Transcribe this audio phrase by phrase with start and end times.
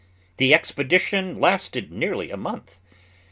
[0.37, 2.79] The expedition lasted nearly a month.